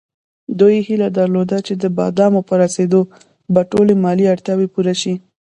[0.59, 3.01] دوی هیله درلوده چې د بادامو په رسېدو
[3.53, 5.13] به ټولې مالي اړتیاوې پوره شي.